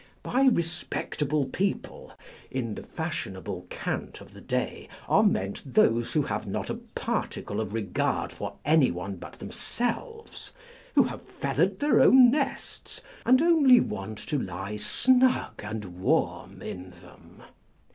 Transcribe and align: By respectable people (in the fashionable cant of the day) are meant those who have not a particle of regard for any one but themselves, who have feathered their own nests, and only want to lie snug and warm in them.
By 0.23 0.45
respectable 0.45 1.45
people 1.45 2.11
(in 2.49 2.73
the 2.73 2.81
fashionable 2.81 3.67
cant 3.69 4.19
of 4.19 4.33
the 4.33 4.41
day) 4.41 4.89
are 5.07 5.21
meant 5.21 5.61
those 5.63 6.13
who 6.13 6.23
have 6.23 6.47
not 6.47 6.71
a 6.71 6.79
particle 6.95 7.61
of 7.61 7.75
regard 7.75 8.33
for 8.33 8.55
any 8.65 8.89
one 8.89 9.17
but 9.17 9.33
themselves, 9.33 10.53
who 10.95 11.03
have 11.03 11.21
feathered 11.21 11.77
their 11.79 11.99
own 12.01 12.31
nests, 12.31 13.01
and 13.27 13.43
only 13.43 13.79
want 13.79 14.17
to 14.27 14.39
lie 14.39 14.75
snug 14.75 15.61
and 15.63 15.85
warm 16.01 16.63
in 16.63 16.89
them. 16.89 17.43